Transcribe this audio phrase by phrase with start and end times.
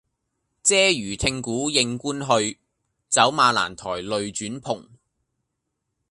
[0.63, 2.57] 嗟余聽鼓應官去，
[3.07, 4.89] 走馬蘭台類轉蓬。